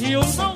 [0.00, 0.54] Y un no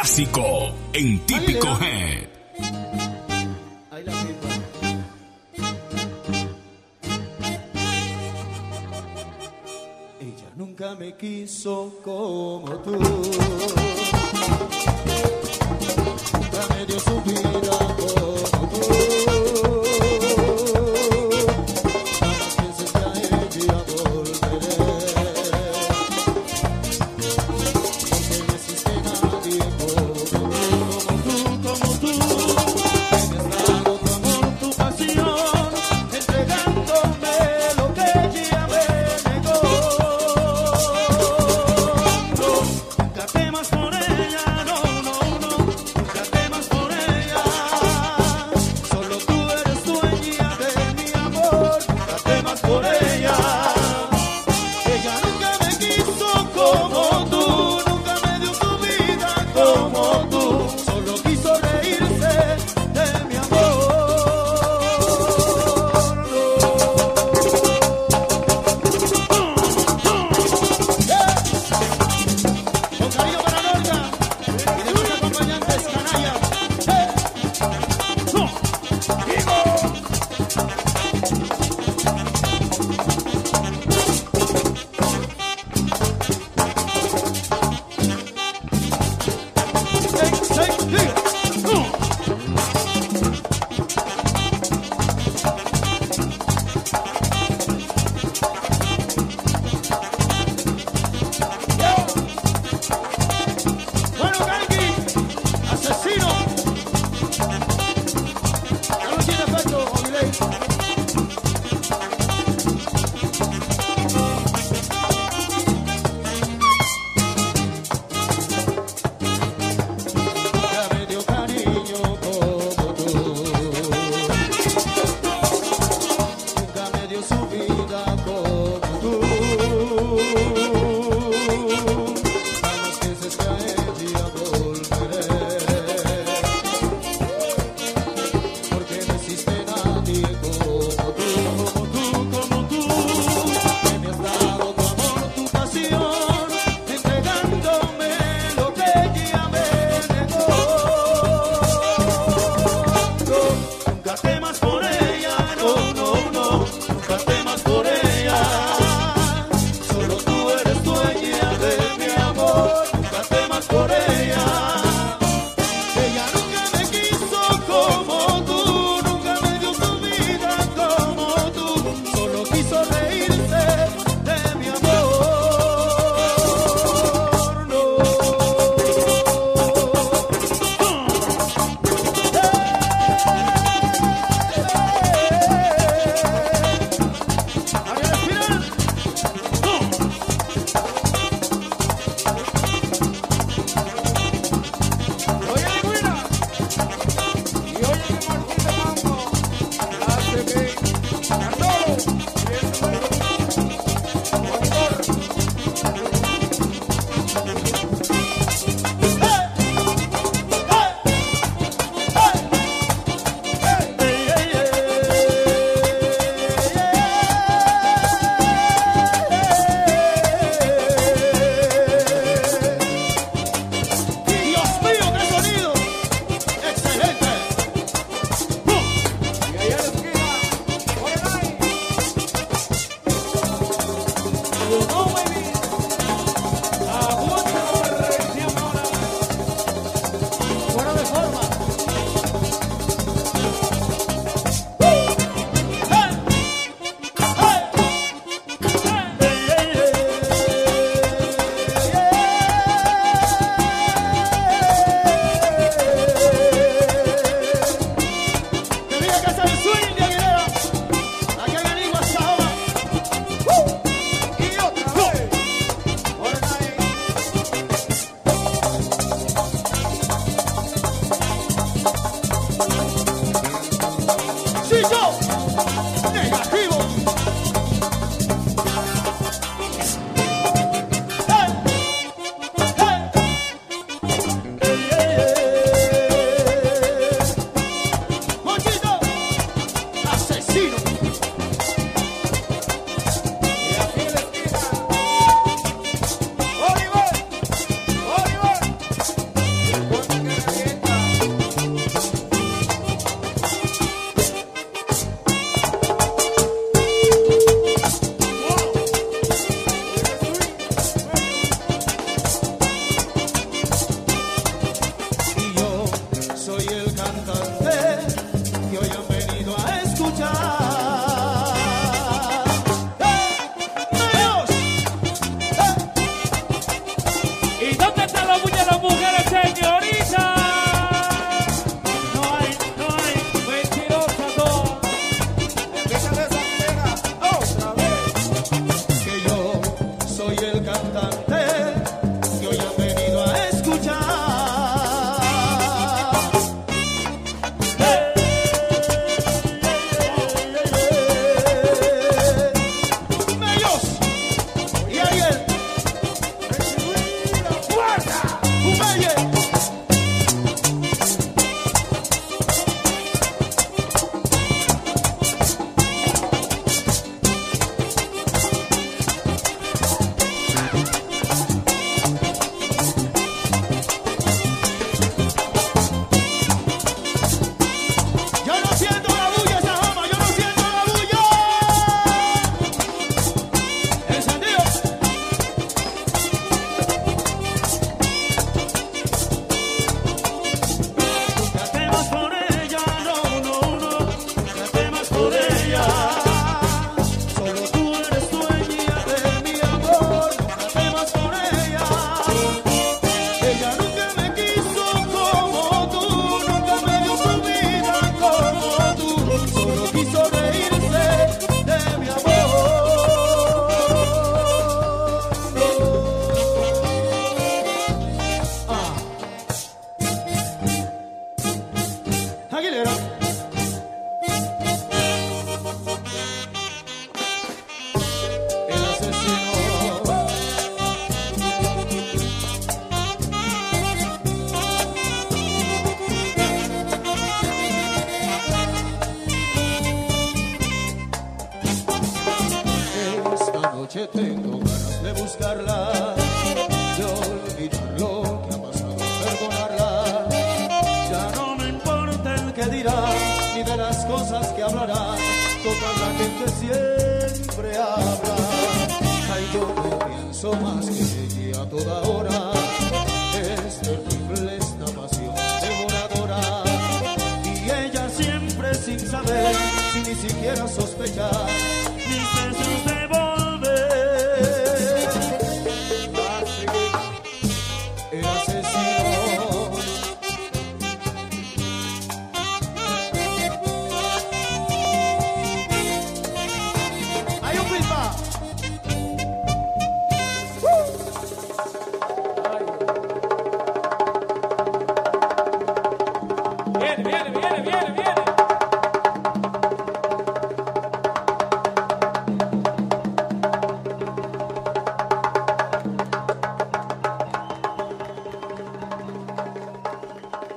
[0.00, 1.89] clásico en típico head.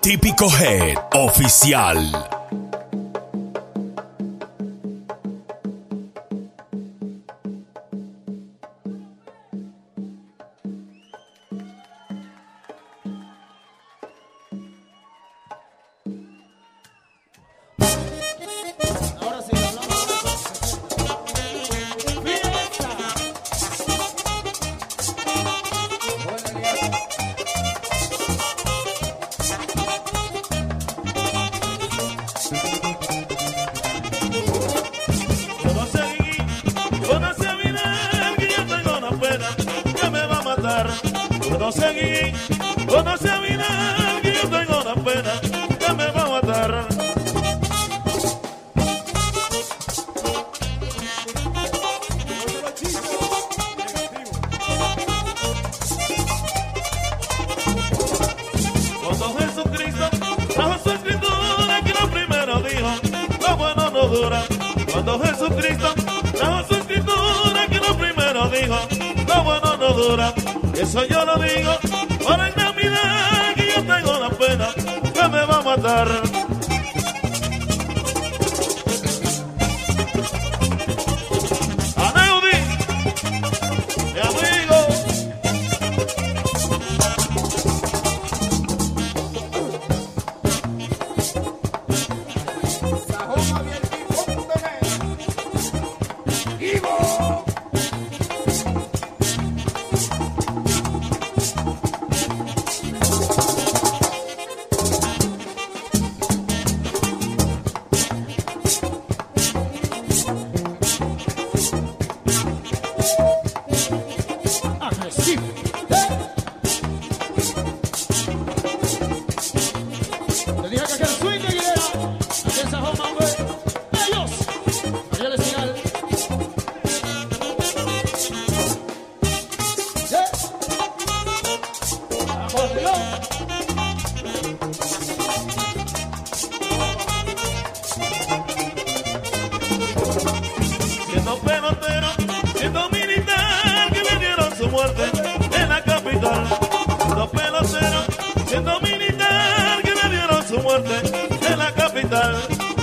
[0.03, 2.42] Típico Head Oficial.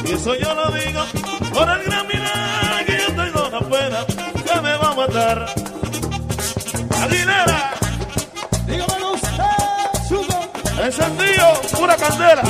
[0.04, 1.02] Y eso yo lo digo
[1.52, 4.06] por el gran mirar que yo tengo una pena
[4.44, 5.46] que me va a matar.
[7.02, 7.70] Aguilera,
[8.66, 10.84] dígamelo usted, chulo.
[10.84, 12.42] Encendido, pura candela.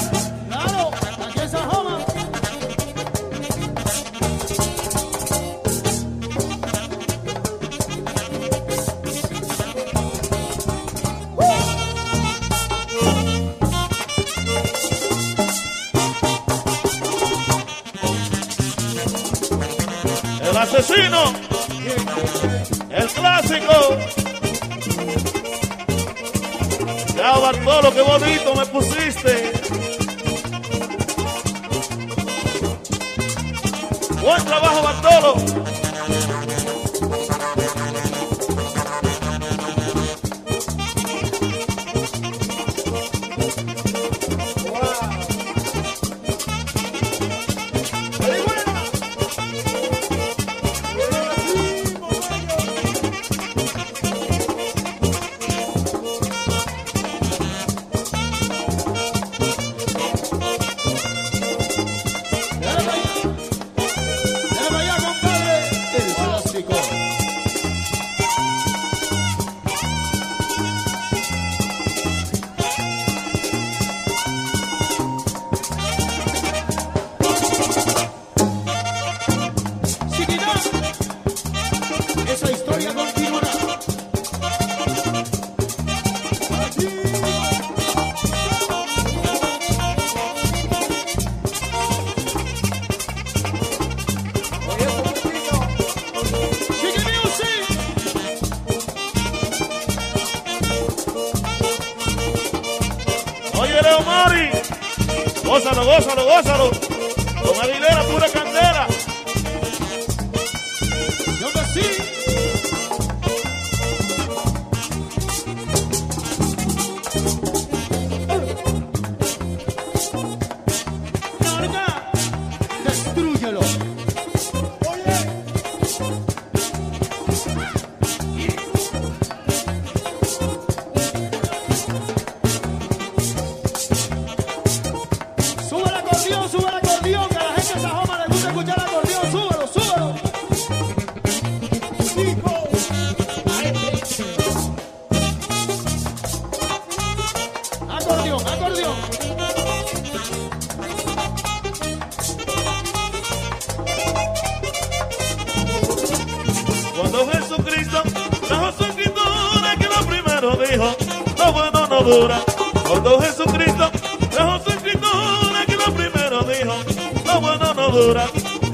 [20.90, 21.32] vecino,
[22.90, 23.96] el clásico.
[27.16, 29.52] Ya Bartolo, qué bonito me pusiste.
[34.22, 35.59] Buen trabajo Bartolo.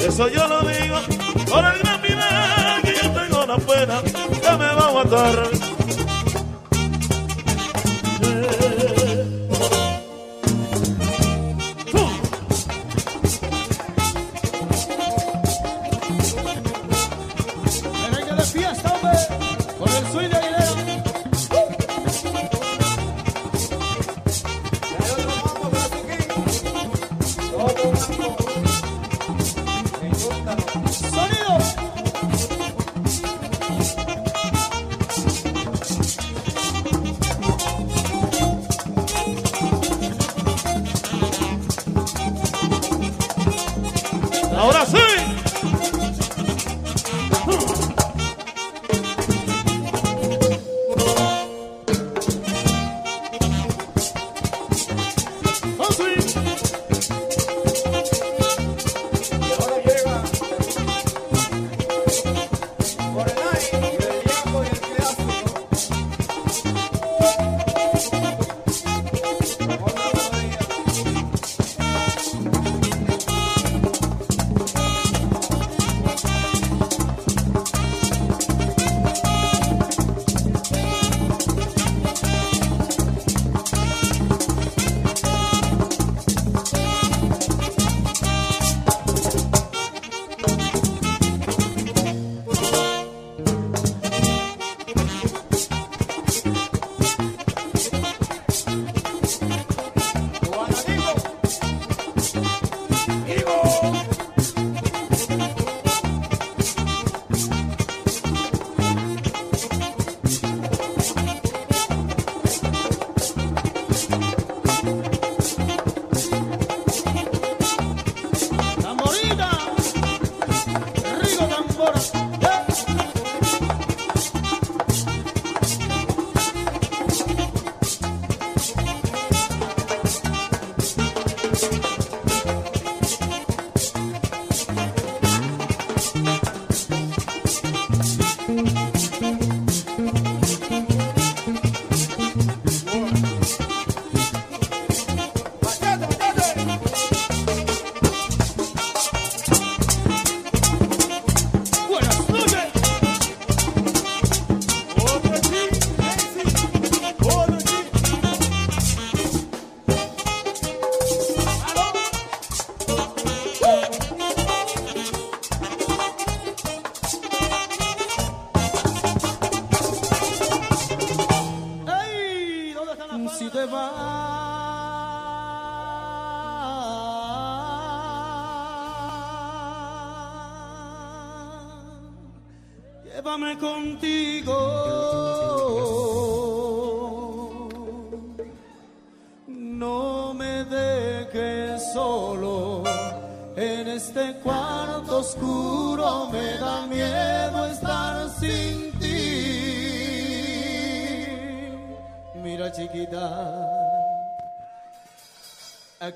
[0.07, 0.97] eso yo lo digo,
[1.51, 5.56] por el gran final que yo tengo la pena que me va a matar.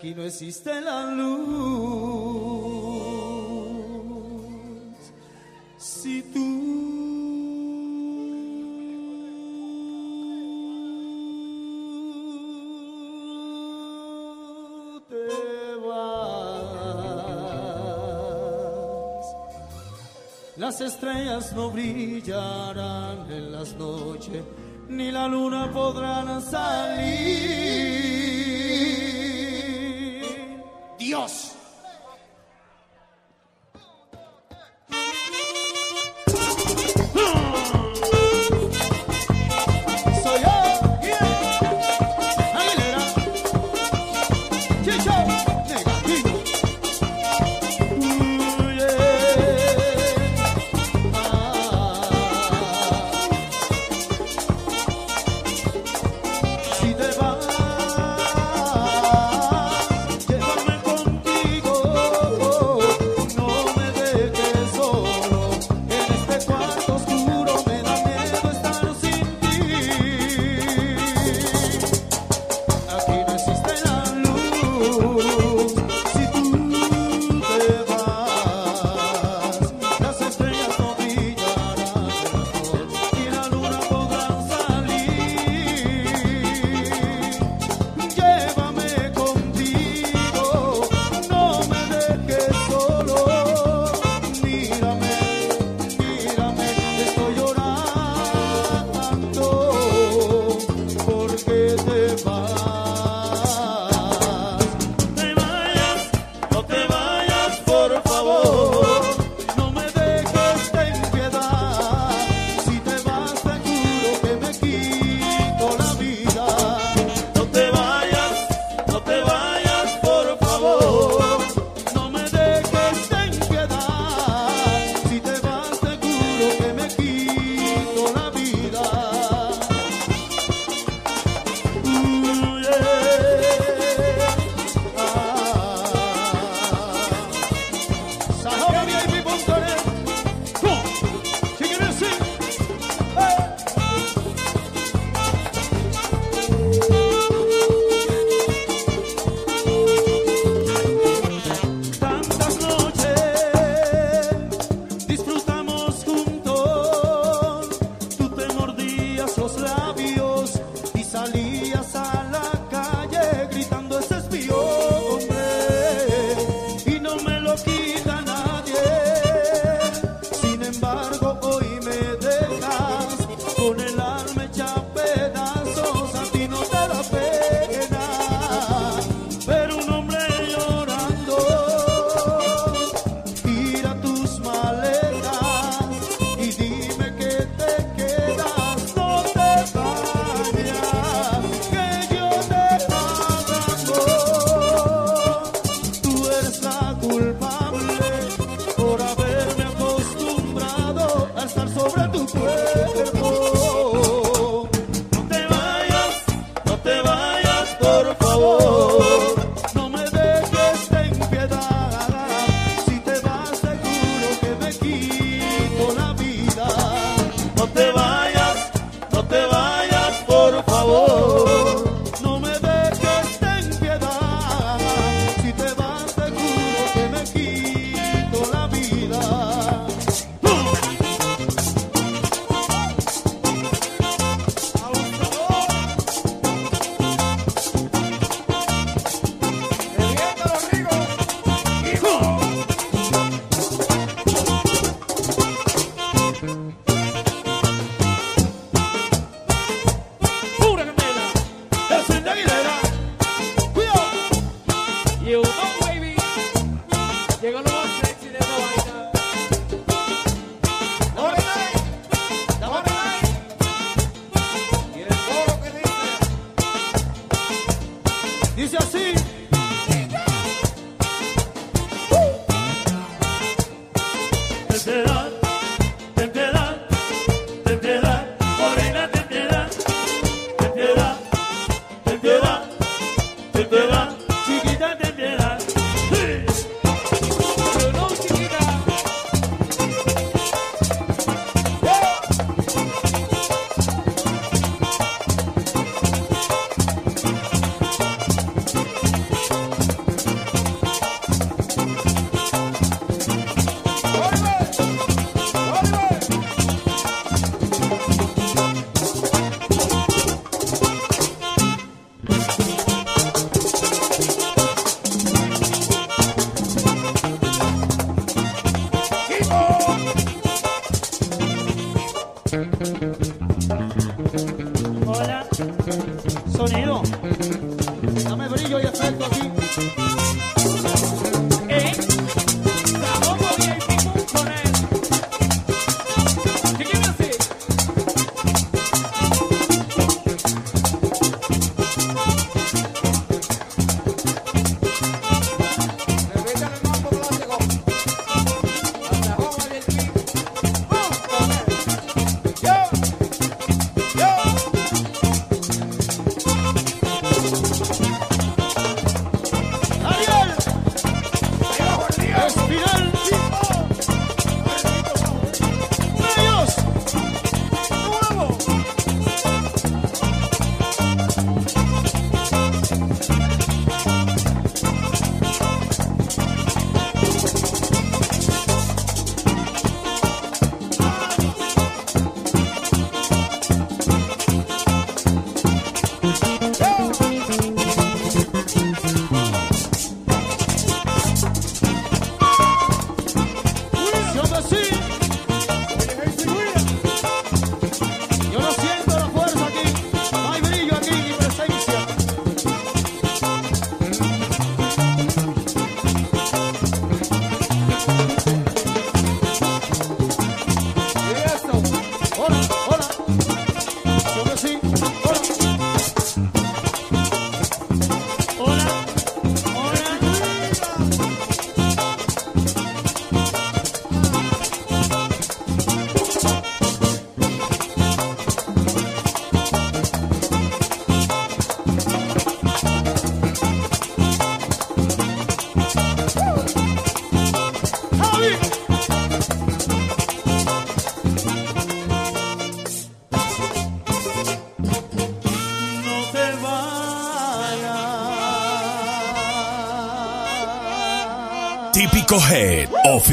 [0.00, 1.36] aquí no existe la luz.
[5.76, 6.40] Si tú
[15.10, 16.46] te vas,
[20.56, 24.42] las estrellas no brillarán en las noches,
[24.88, 27.99] ni la luna podrán salir.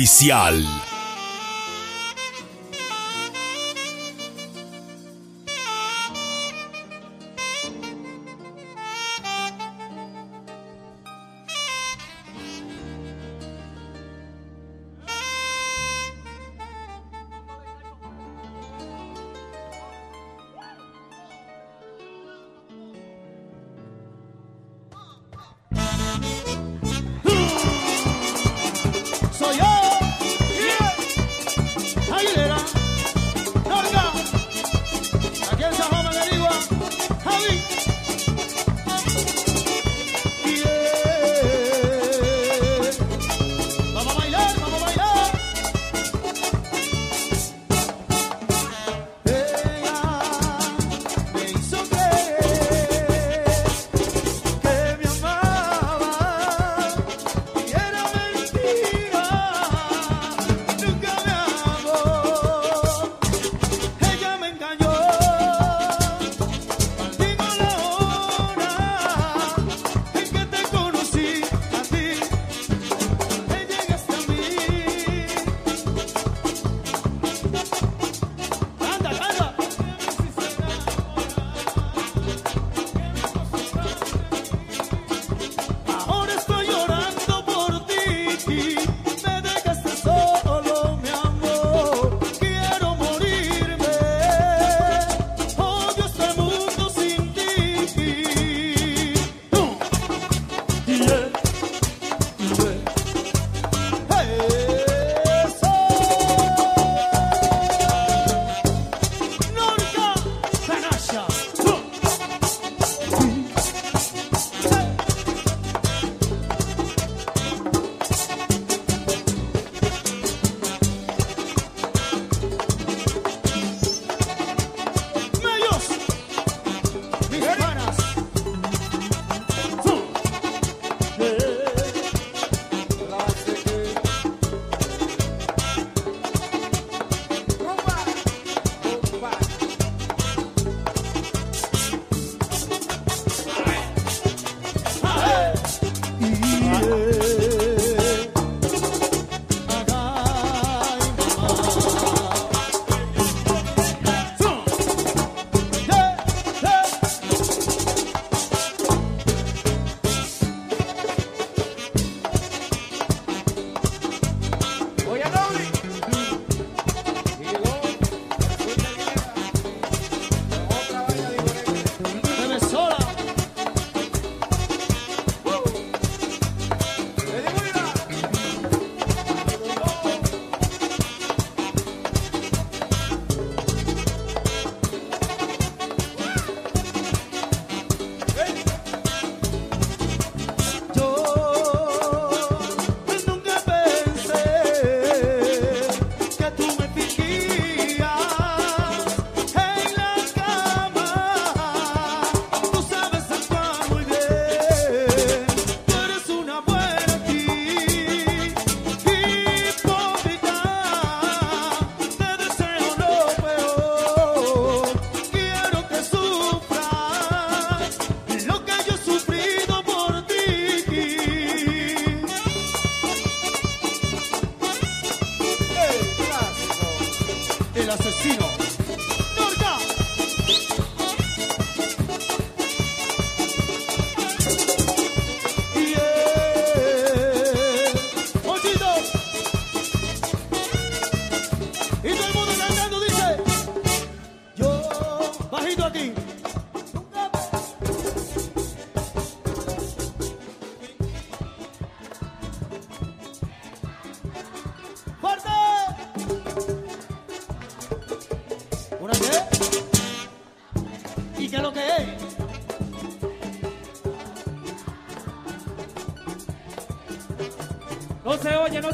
[0.08, 0.77] Oficial.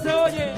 [0.03, 0.53] Se oye,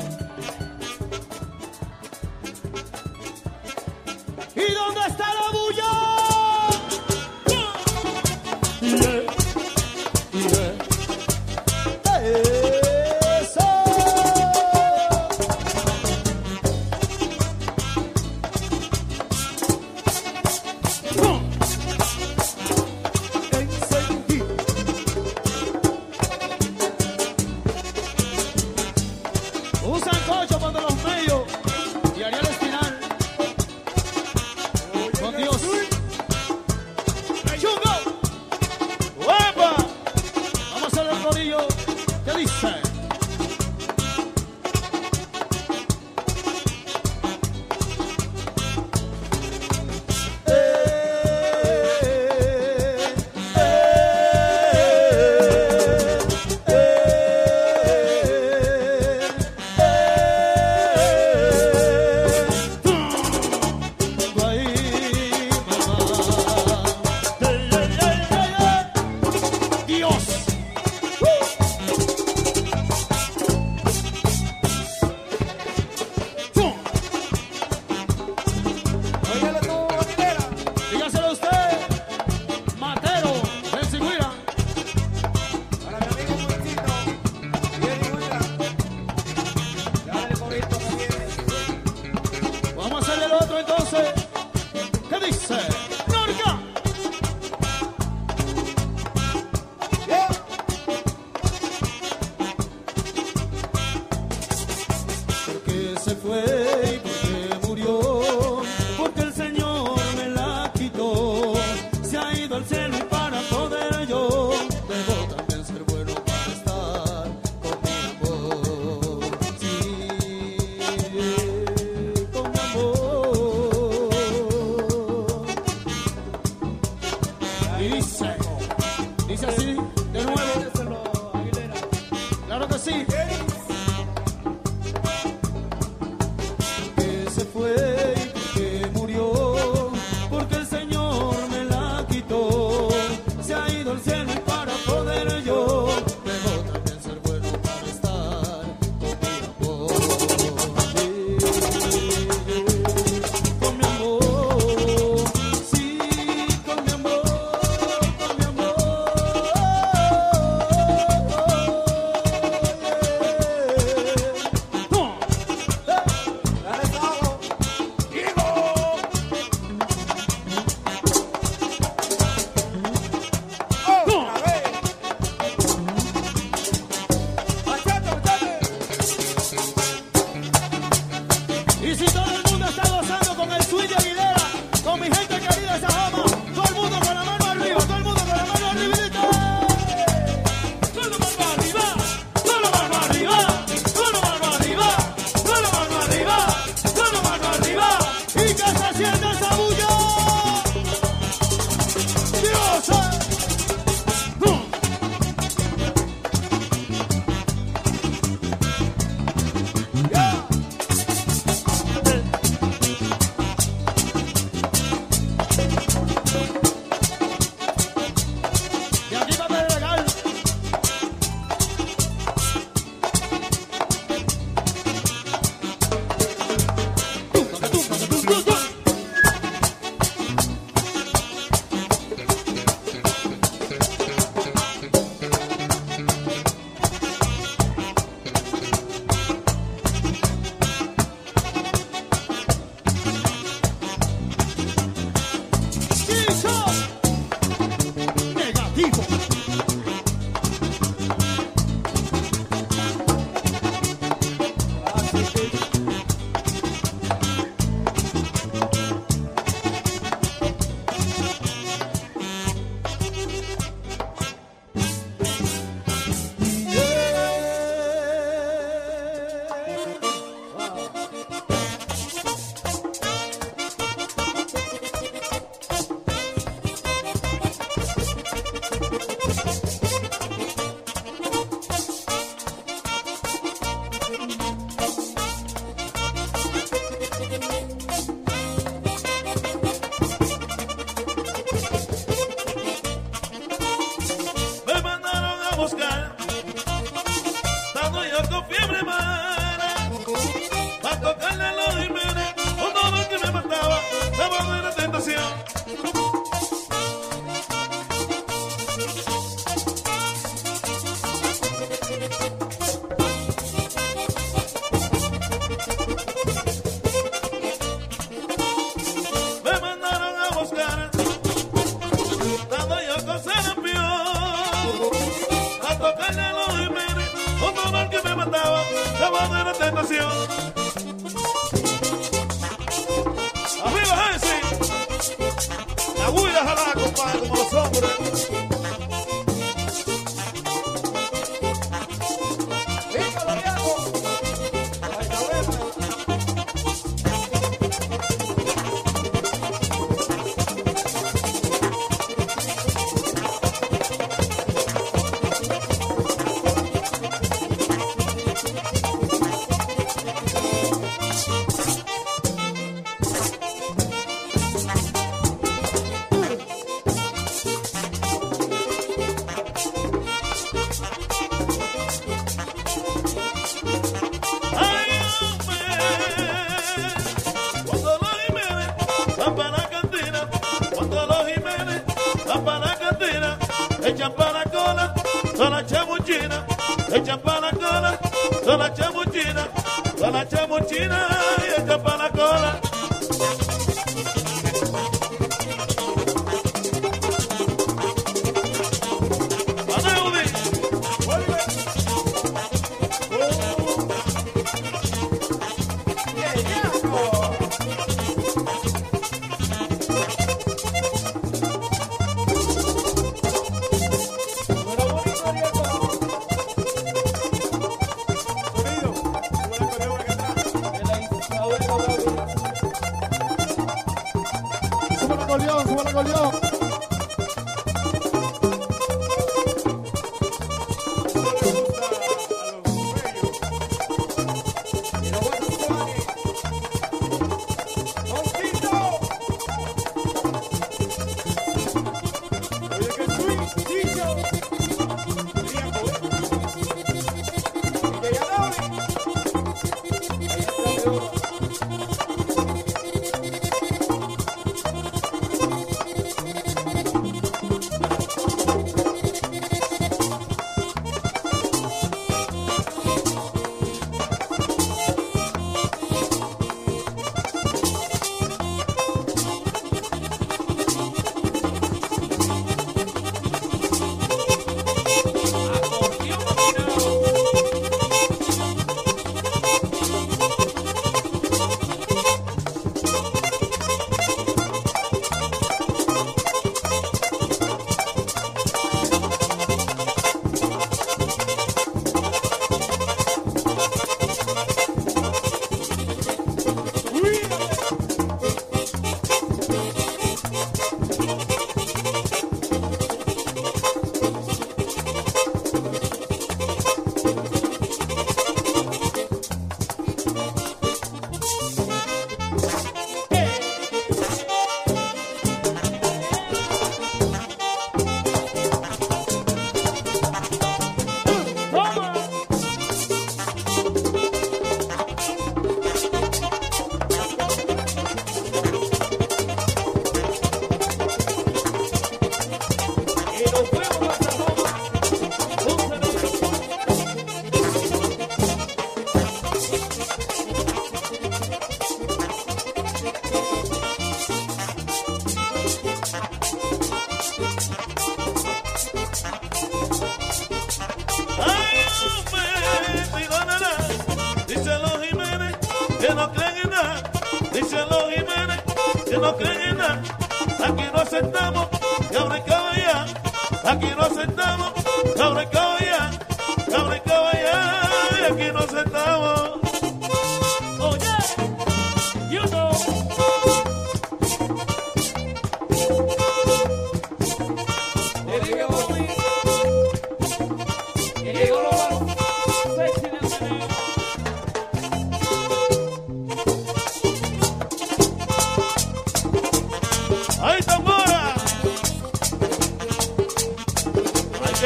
[132.86, 133.14] see.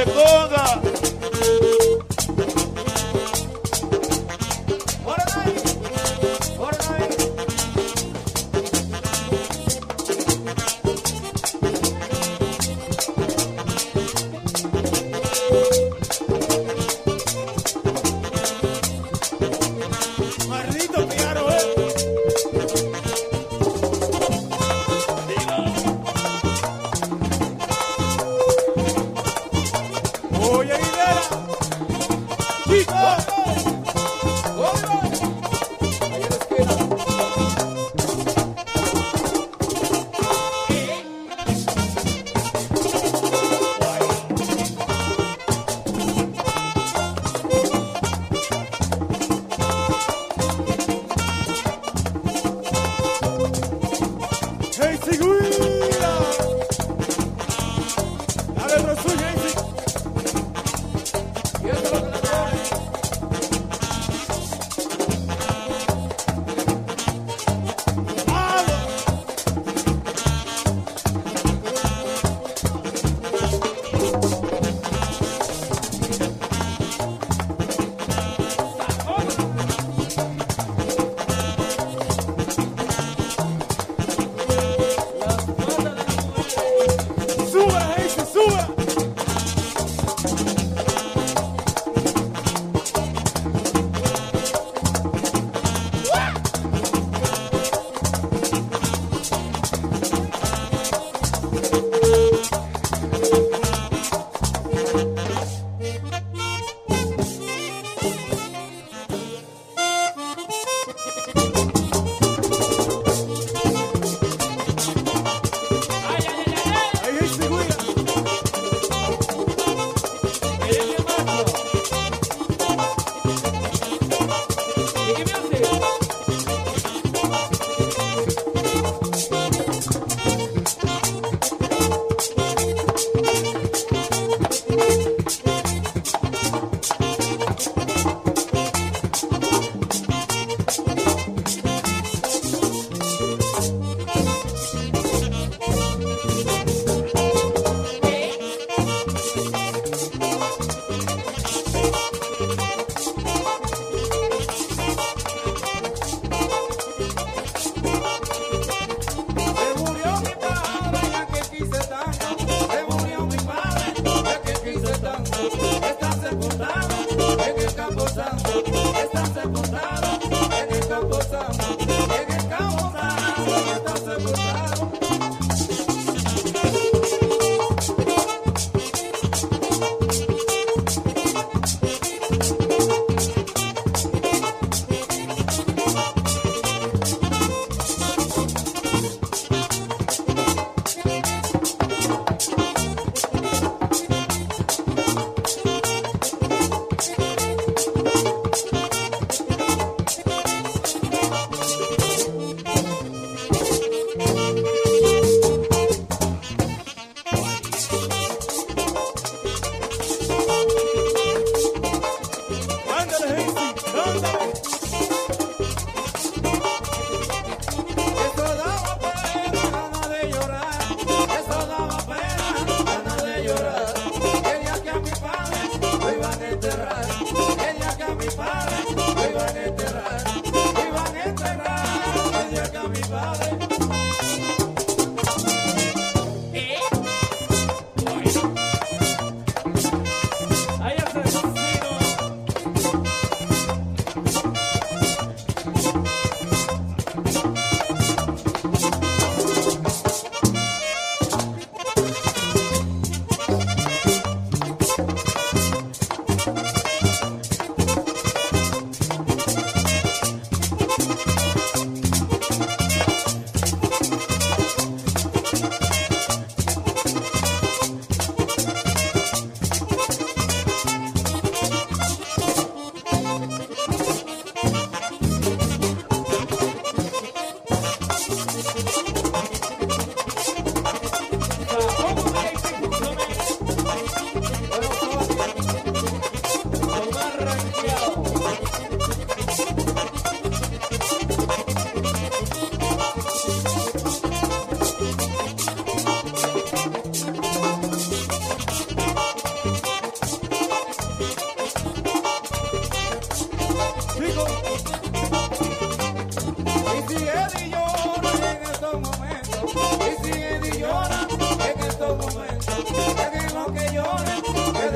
[0.06, 1.09] segunda.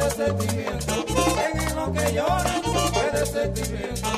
[0.03, 0.93] de sentimiento,
[1.43, 2.61] en hilo que llora,
[2.93, 4.09] fue de sentimiento,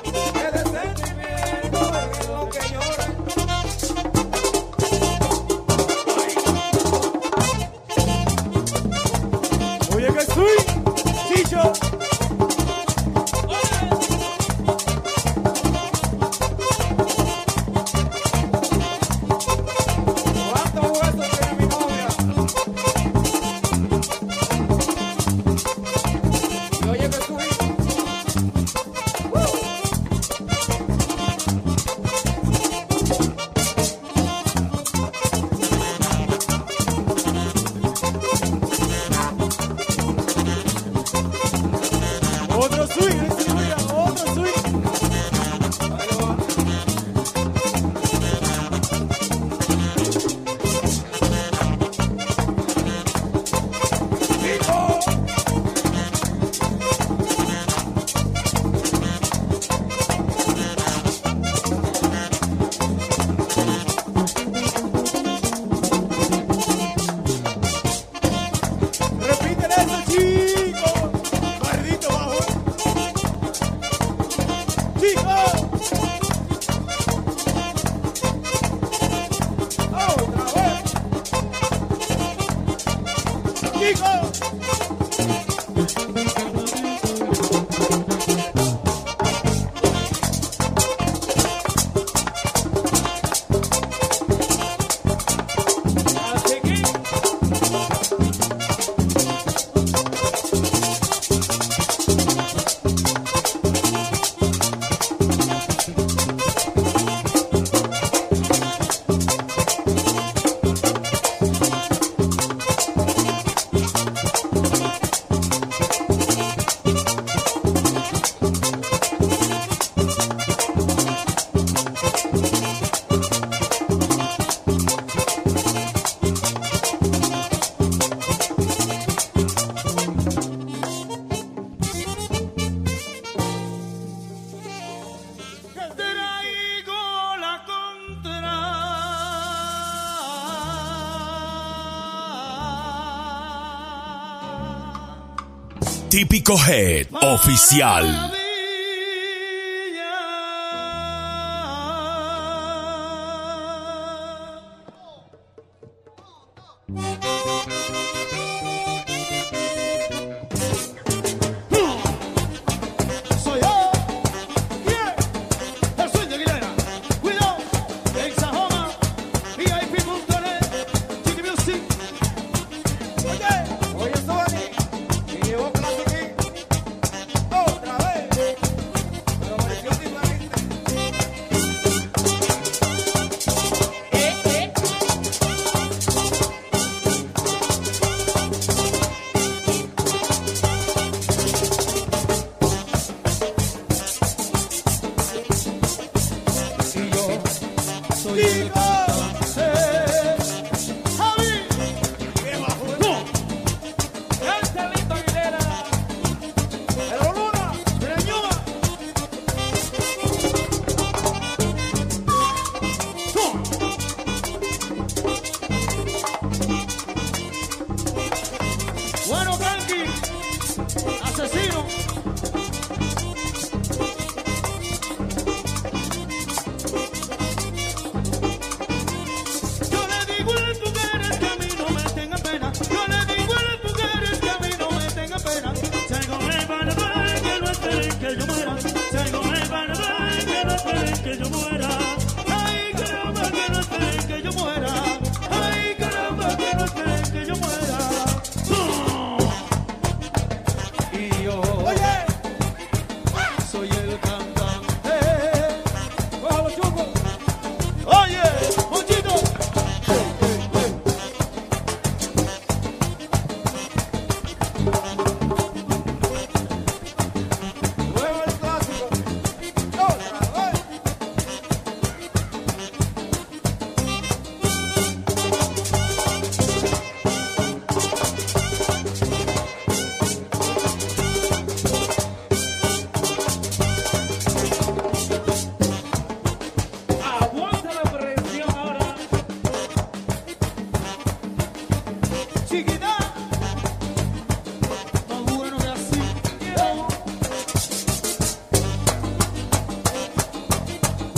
[146.16, 148.35] Típico Head Oficial.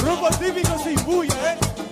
[0.07, 1.57] Grupo típico sin bulla, ¿eh?
[1.57, 1.86] Norca.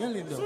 [0.00, 0.38] ညက်လေးပြော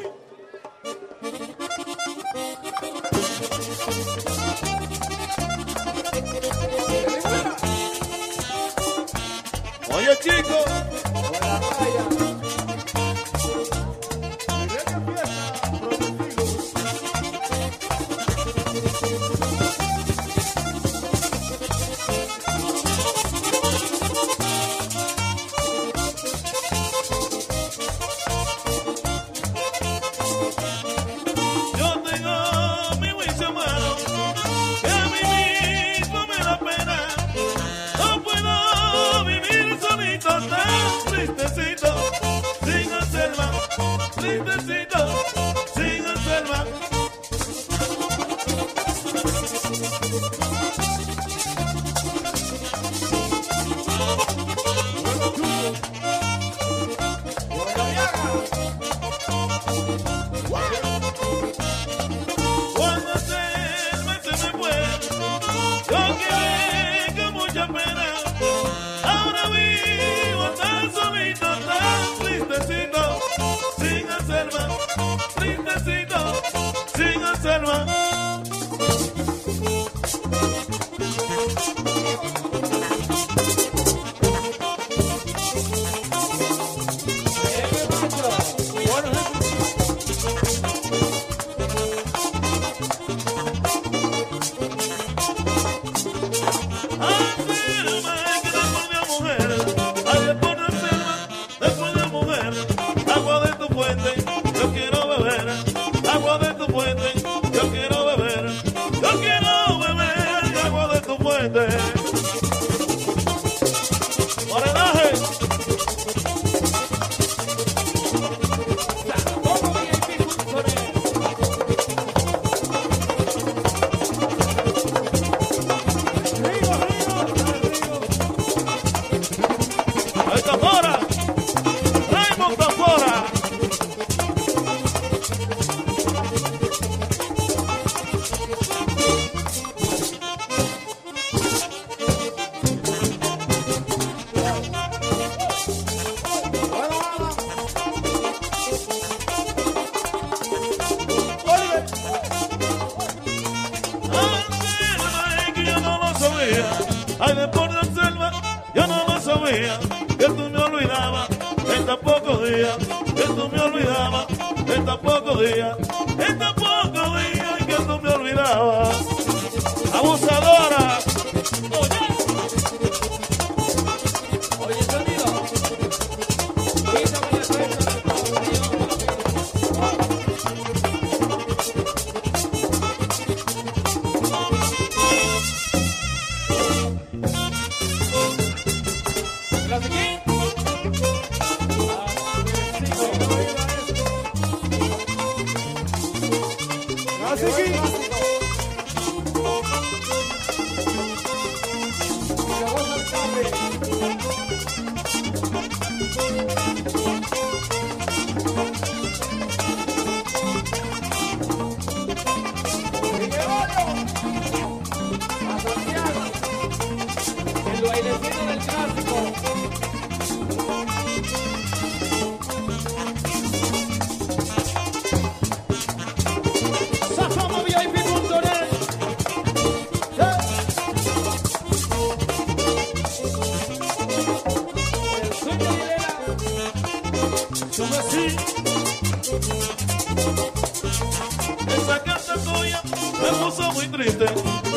[241.77, 242.81] Esa carta tuya
[243.21, 244.25] me puso muy triste.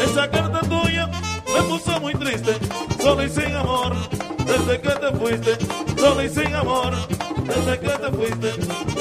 [0.04, 1.08] Esa carta tuya
[1.54, 2.58] me puso muy triste.
[3.00, 3.96] Solo y sin amor,
[4.40, 5.58] desde que te fuiste.
[6.00, 6.96] Solo y sin amor,
[7.46, 9.01] desde que te fuiste.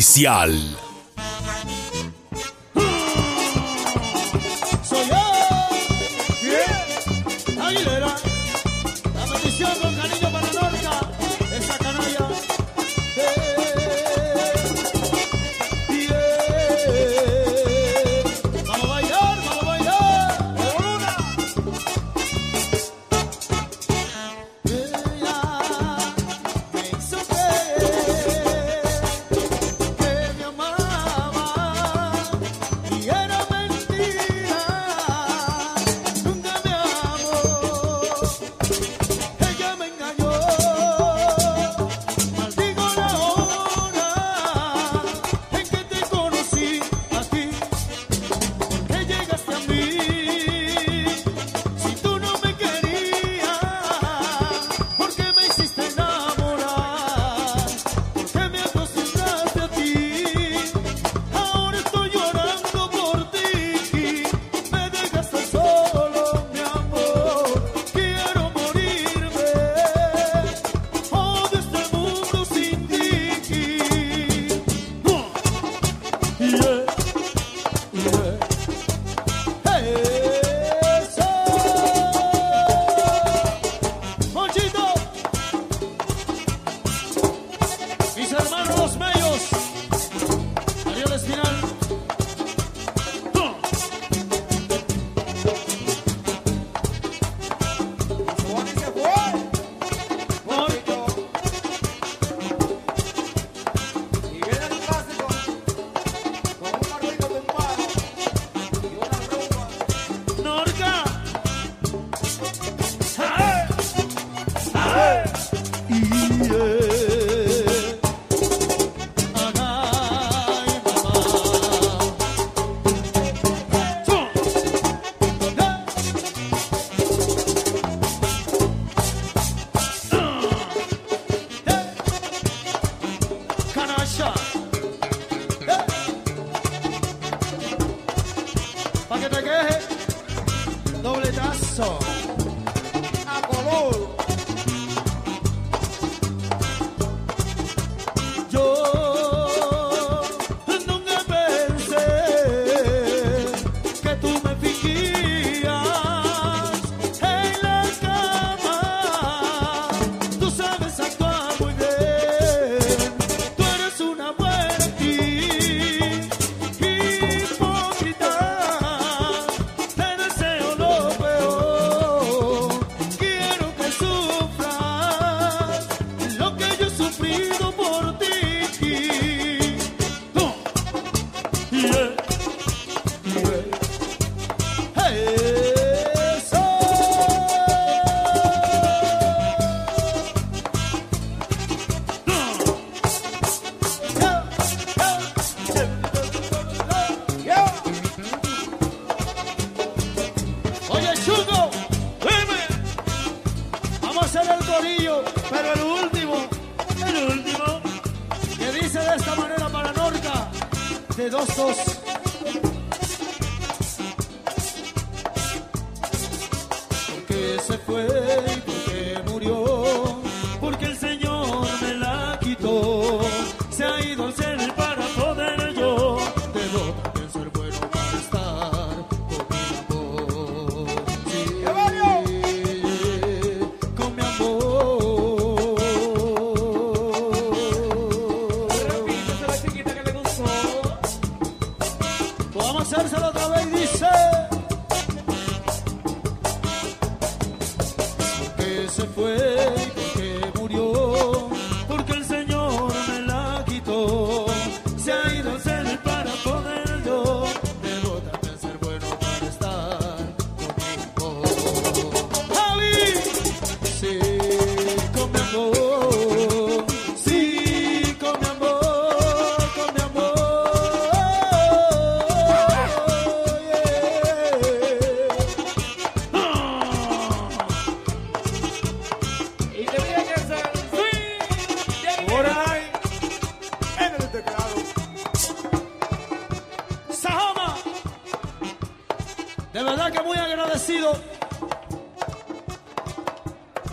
[0.00, 0.89] Oficial.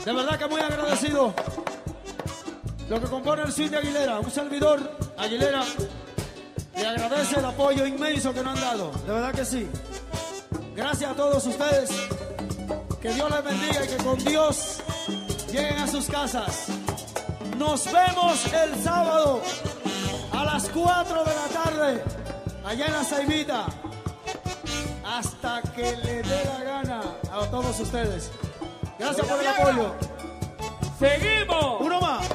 [0.07, 1.33] De verdad que muy agradecido.
[2.87, 4.79] Lo que compone el Cid de Aguilera, un servidor,
[5.17, 5.65] Aguilera,
[6.77, 8.91] le agradece el apoyo inmenso que nos han dado.
[9.05, 9.67] De verdad que sí.
[10.73, 11.89] Gracias a todos ustedes.
[13.01, 14.77] Que Dios les bendiga y que con Dios
[15.51, 16.67] lleguen a sus casas.
[17.57, 19.41] Nos vemos el sábado
[20.31, 22.03] a las 4 de la tarde,
[22.63, 23.65] allá en la Saibita,
[25.05, 28.31] hasta que le dé la gana a todos ustedes.
[28.99, 29.91] Gracias por el apoyo.
[30.99, 31.81] Seguimos.
[31.81, 32.26] Uno más.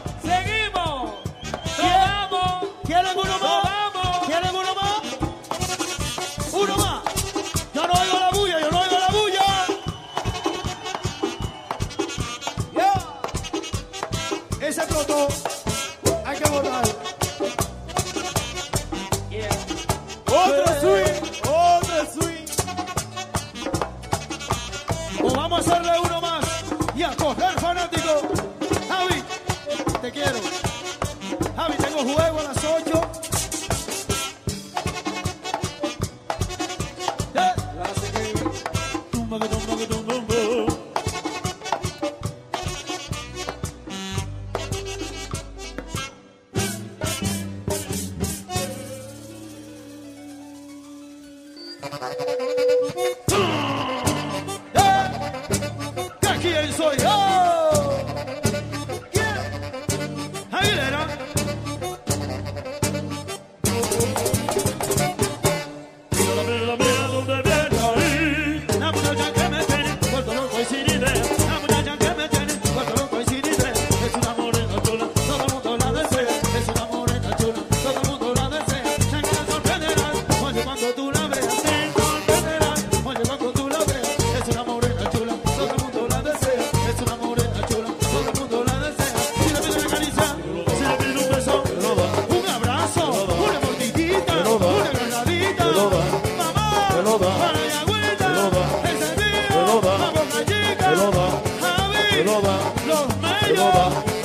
[102.86, 103.74] los medios,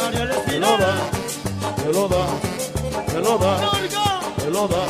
[0.06, 0.94] Ariel te lo da,
[1.84, 2.26] te lo da,
[3.06, 3.54] te lo da,
[4.38, 4.84] te lo da,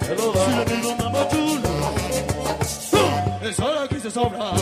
[0.00, 0.44] te lo da.
[0.46, 1.70] Si le pido mamá chulo,
[3.42, 4.52] es hora que se sobra.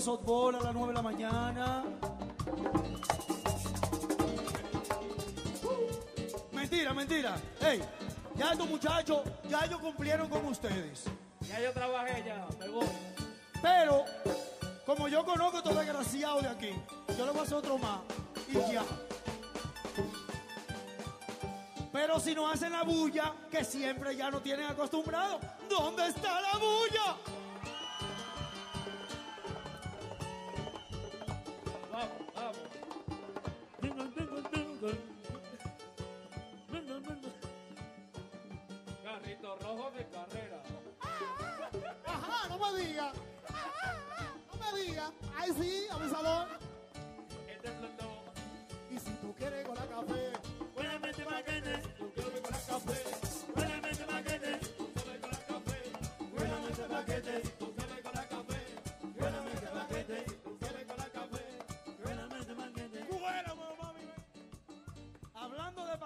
[0.00, 1.84] de softball a las 9 de la mañana.
[5.62, 7.36] Uh, mentira, mentira.
[7.60, 7.82] Hey,
[8.34, 11.04] ya estos muchachos, ya ellos cumplieron con ustedes.
[11.46, 12.86] Ya yo trabajé, ya, me.
[13.60, 14.06] Pero,
[14.86, 16.70] como yo conozco a estos desgraciados de aquí,
[17.18, 18.00] yo le voy a hacer otro más
[18.48, 18.84] y ya.
[21.92, 26.56] Pero si no hacen la bulla, que siempre ya no tienen acostumbrado, ¿dónde está la
[26.56, 26.89] bulla?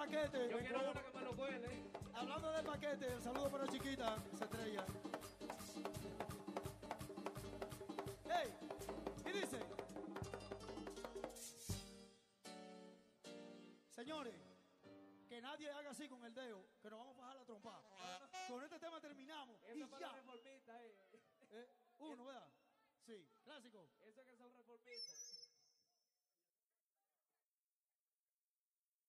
[0.05, 0.49] paquete.
[0.49, 1.91] Yo quiero una que me lo cuele.
[2.13, 4.85] Hablando de paquete, el saludo para la Chiquita, que se estrella.
[8.29, 8.53] ¡Hey!
[9.23, 9.59] ¿Qué dice?
[13.89, 14.35] Señores,
[15.27, 17.81] que nadie haga así con el dedo, que nos vamos a bajar la trompa.
[18.47, 19.54] Con este tema terminamos.